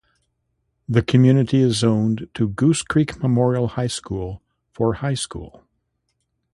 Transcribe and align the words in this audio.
The 0.89 1.03
community 1.03 1.59
is 1.59 1.77
zoned 1.77 2.27
to 2.33 2.49
Goose 2.49 2.81
Creek 2.81 3.21
Memorial 3.21 3.67
High 3.67 3.85
School 3.85 4.41
for 4.71 4.95
high 4.95 5.13
school. 5.13 5.63